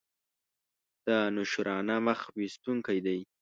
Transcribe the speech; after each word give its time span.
دانشورانه 1.07 1.95
مخ 2.07 2.19
ویستونکی 2.37 2.99
دی. 3.05 3.19